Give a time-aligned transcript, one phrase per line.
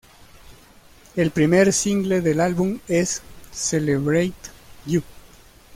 [1.15, 4.33] El primer single del álbum es "Celebrate
[4.87, 5.03] You".